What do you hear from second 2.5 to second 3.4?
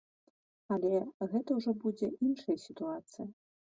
сітуацыя.